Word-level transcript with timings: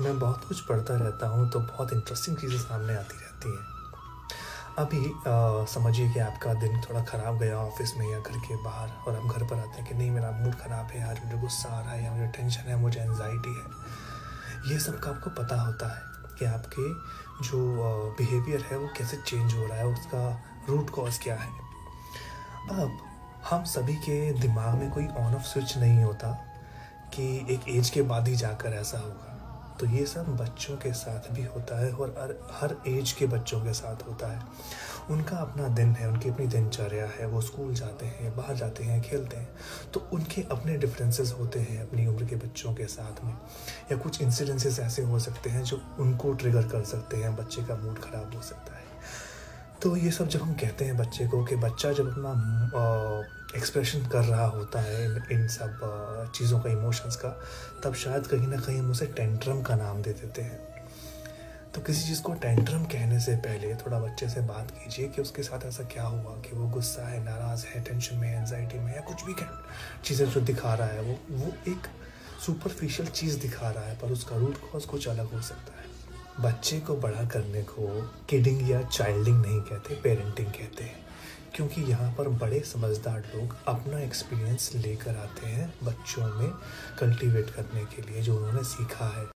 मैं 0.00 0.18
बहुत 0.18 0.44
कुछ 0.44 0.60
पढ़ता 0.60 0.94
रहता 0.96 1.28
हूँ 1.28 1.48
तो 1.50 1.60
बहुत 1.60 1.92
इंटरेस्टिंग 1.92 2.36
चीज़ें 2.36 2.58
सामने 2.58 2.94
आती 2.96 3.16
रहती 3.16 3.48
हैं। 3.48 3.76
अभी 4.78 5.00
समझिए 5.72 6.08
कि 6.12 6.20
आपका 6.20 6.52
दिन 6.54 6.80
थोड़ा 6.80 7.02
ख़राब 7.04 7.38
गया 7.38 7.56
ऑफ़िस 7.58 7.94
में 7.96 8.06
या 8.10 8.18
घर 8.18 8.38
के 8.38 8.56
बाहर 8.64 8.88
और 8.88 9.16
आप 9.16 9.24
घर 9.26 9.44
पर 9.44 9.58
आते 9.58 9.78
हैं 9.78 9.86
कि 9.86 9.94
नहीं, 9.94 10.10
मेरा 10.10 10.30
मूड 10.32 10.54
ख़राब 10.54 10.90
है, 10.90 11.02
आज 11.10 11.24
मुझे 11.24 11.38
गुस्सा 11.38 11.68
आ 11.68 11.80
रहा 11.80 11.92
है 11.92 12.04
या 12.04 12.12
मुझे 12.12 12.26
टेंशन 12.36 12.68
है, 12.70 12.76
मुझे 12.76 13.00
एनजाइटी 13.00 13.54
है। 13.54 14.72
ये 14.72 14.78
सब 14.78 14.98
का 15.00 15.10
आपको 15.10 15.30
पता 15.32 15.60
होता 15.62 15.88
है 15.88 16.02
कि 16.38 16.44
आपके 16.44 16.92
जो 17.44 18.14
बिहेवियर 18.18 18.62
है 18.70 18.78
वो 18.78 18.88
कैसे 18.98 19.16
चेंज 19.18 19.54
हो 19.54 19.66
रहा 19.66 19.78
है, 19.78 19.86
उसका 19.86 20.42
रूट 20.68 20.90
कॉज 20.90 21.18
क्या 21.18 21.36
है। 21.36 21.50
अब, 22.70 22.98
हम 23.50 23.64
सभी 23.66 23.94
के 23.96 24.32
दिमाग 24.40 24.74
में 24.74 24.90
कोई 24.90 25.06
ऑन 25.06 25.34
ऑफ़ 25.34 25.42
स्विच 25.44 25.76
नहीं 25.76 26.02
होता 26.04 26.32
कि 27.14 27.26
एक 27.50 27.68
एज 27.68 27.90
के 27.90 28.02
बाद 28.04 28.28
ही 28.28 28.36
जाकर 28.36 28.74
ऐसा 28.74 28.98
होगा। 28.98 29.34
तो 29.80 29.86
ये 29.86 30.06
सब 30.06 30.36
बच्चों 30.36 30.76
के 30.76 30.92
साथ 30.92 31.32
भी 31.32 31.42
होता 31.42 31.78
है 31.80 31.92
और 31.92 32.48
हर 32.52 32.76
एज 32.88 33.12
के 33.12 33.26
बच्चों 33.26 33.60
के 33.60 33.72
साथ 33.72 34.08
होता 34.08 34.26
है। 34.26 34.42
उनका 35.10 35.36
अपना 35.36 35.68
दिन 35.68 35.92
है, 35.92 36.08
उनकी 36.08 36.28
अपनी 36.28 36.46
दिनचर्या 36.46 37.06
है, 37.06 37.26
वो 37.26 37.40
स्कूल 37.40 37.74
जाते 37.74 38.06
हैं, 38.06 38.36
बाहर 38.36 38.54
जाते 38.54 38.84
हैं, 38.84 39.02
खेलते 39.02 39.36
हैं। 39.36 39.48
तो 39.94 40.08
उनके 40.12 40.42
अपने 40.42 40.76
डिफरेंसेस 40.76 41.34
होते 41.38 41.60
हैं 41.60 41.88
अपनी 41.88 42.06
उम्र 42.06 42.24
के 42.24 42.36
बच्चों 42.36 42.74
के 42.74 42.86
साथ 42.86 43.24
में। 43.24 43.34
या 43.92 43.96
कुछ 43.96 44.22
इंसिडेंसेस 44.22 44.78
ऐसे 44.80 45.02
हो 45.02 45.18
सकते 45.18 45.50
हैं 45.50 45.62
जो 45.62 45.80
उनको 45.98 46.32
ट्रिगर 46.32 46.62
कर 46.62 46.84
सकते 46.84 47.16
हैं, 47.16 47.36
बच्चे 47.36 47.62
का 47.62 47.74
मूड 47.74 47.98
ख़राब 47.98 48.34
हो 48.34 48.42
सकता 48.42 48.72
है। 48.72 48.88
तो 49.82 49.96
ये 49.96 50.10
सब 50.10 50.28
जब 50.28 50.42
हम 50.42 50.54
कहते 50.54 50.84
हैं 50.84 50.96
बच्चे 50.96 51.26
को 51.26 51.44
कि 51.44 51.56
बच्चा 51.56 51.92
जब 51.92 52.12
अपना 52.12 52.32
एक्सप्रेशन 53.58 54.06
कर 54.06 54.24
रहा 54.24 54.46
होता 54.46 54.80
है 54.80 55.04
इन, 55.04 55.22
इन 55.32 55.46
सब 55.48 56.32
चीज़ों 56.36 56.60
का 56.60 56.70
इमोशंस 56.70 57.16
का 57.16 57.28
तब 57.84 57.94
शायद 57.96 58.26
कहीं 58.26 58.48
ना 58.48 58.56
कहीं 58.56 58.78
हम 58.78 58.90
उसे 58.90 59.06
टेंट्रम 59.18 59.62
का 59.62 59.76
नाम 59.76 60.02
दे 60.02 60.12
देते 60.14 60.42
हैं। 60.42 60.66
तो 61.74 61.80
किसी 61.80 62.06
चीज़ 62.06 62.22
को 62.22 62.32
टेंट्रम 62.42 62.84
कहने 62.84 63.18
से 63.20 63.34
पहले 63.36 63.74
थोड़ा 63.76 63.98
बच्चे 64.00 64.28
से 64.28 64.40
बात 64.46 64.70
कीजिए 64.70 65.08
कि 65.08 65.22
उसके 65.22 65.42
साथ 65.42 65.66
ऐसा 65.66 65.84
क्या 65.84 66.04
हुआ 66.04 66.34
कि 66.42 66.56
वो 66.56 66.68
गुस्सा 66.68 67.08
है 67.08 67.22
नाराज़ 67.24 67.64
है 67.66 67.82
टेंशन 67.84 68.16
में 68.16 68.28
एनजाइटी 68.30 68.78
में 68.78 68.94
या 68.94 69.00
कुछ 69.08 69.24
भी 69.24 69.34
चीज़ें 70.04 70.26
जो 70.30 70.40
दिखा 70.42 70.74
रहा 70.74 70.88
है 70.88 71.02
वो 71.02 71.18
वो 71.30 71.52
एक 71.72 71.86
सुपरफिशियल 72.46 73.08
चीज़ 73.10 73.38
दिखा 73.40 73.70
रहा 73.70 73.84
है 73.84 73.98
पर 73.98 74.12
उसका 74.12 74.36
रूट 74.36 74.56
कॉज 74.72 74.84
कुछ 74.84 75.08
अलग 75.08 75.32
हो 75.32 75.40
सकता 75.42 75.72
है। 75.72 75.86
बच्चे 76.40 76.80
को 76.80 76.96
बड़ा 76.96 77.24
करने 77.28 77.62
को 77.64 77.86
किडिंग 78.30 78.70
या 78.70 78.82
चाइल्डिंग 78.82 79.40
नहीं 79.42 79.60
कहते 79.60 80.00
पेरेंटिंग 80.02 80.48
कहते 80.48 80.84
हैं। 80.84 81.06
क्योंकि 81.58 81.80
यहाँ 81.82 82.10
पर 82.18 82.28
बड़े 82.40 82.58
समझदार 82.60 83.22
लोग 83.34 83.54
अपना 83.68 83.98
एक्सपीरियंस 84.00 84.70
लेकर 84.74 85.16
आते 85.16 85.46
हैं 85.46 85.66
बच्चों 85.84 86.26
में 86.34 86.50
कल्टीवेट 86.98 87.50
करने 87.50 87.84
के 87.84 88.02
लिए 88.02 88.22
जो 88.22 88.36
उन्होंने 88.36 88.62
सीखा 88.64 89.08
है। 89.08 89.24